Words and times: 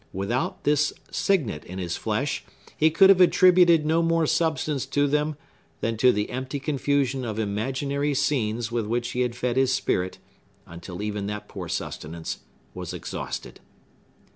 Without 0.13 0.63
this 0.63 0.93
signet 1.11 1.63
in 1.65 1.77
his 1.77 1.95
flesh, 1.95 2.43
he 2.75 2.89
could 2.89 3.11
have 3.11 3.21
attributed 3.21 3.85
no 3.85 4.01
more 4.01 4.25
substance 4.25 4.87
to 4.87 5.05
them 5.07 5.35
than 5.81 5.95
to 5.97 6.11
the 6.11 6.31
empty 6.31 6.59
confusion 6.59 7.23
of 7.23 7.37
imaginary 7.37 8.15
scenes 8.15 8.71
with 8.71 8.87
which 8.87 9.11
he 9.11 9.21
had 9.21 9.35
fed 9.35 9.57
his 9.57 9.71
spirit, 9.71 10.17
until 10.65 11.03
even 11.03 11.27
that 11.27 11.47
poor 11.47 11.67
sustenance 11.69 12.39
was 12.73 12.95
exhausted. 12.95 13.59